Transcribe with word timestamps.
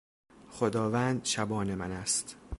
خداوند 0.49 1.25
شبان 1.25 1.75
من 1.75 1.91
است... 1.91 2.35